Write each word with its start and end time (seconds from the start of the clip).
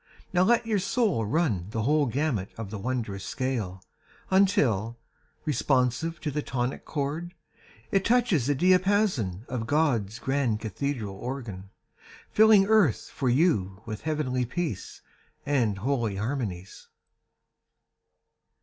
Now 0.33 0.41
let 0.41 0.65
your 0.65 0.79
soul 0.79 1.25
run 1.27 1.67
the 1.69 1.83
whole 1.83 2.07
gamut 2.07 2.49
of 2.57 2.71
the 2.71 2.79
wondrous 2.79 3.23
scale 3.23 3.83
Until, 4.31 4.97
responsive 5.45 6.19
to 6.21 6.31
the 6.31 6.41
tonic 6.41 6.85
chord, 6.85 7.35
It 7.91 8.03
touches 8.03 8.47
the 8.47 8.55
diapason 8.55 9.45
of 9.47 9.67
God's 9.67 10.17
grand 10.17 10.59
cathedral 10.59 11.17
organ, 11.17 11.69
Filling 12.31 12.65
earth 12.65 13.11
for 13.13 13.29
you 13.29 13.83
with 13.85 14.01
heavenly 14.01 14.43
peace 14.43 15.01
And 15.45 15.77
holy 15.77 16.15
harmonies. 16.15 16.87